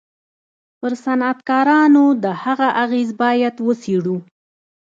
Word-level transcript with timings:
پر 0.79 0.93
صنعتکارانو 1.03 2.05
د 2.23 2.25
هغه 2.43 2.67
اغېز 2.83 3.09
بايد 3.21 3.55
و 3.61 3.69
څېړو. 3.81 4.17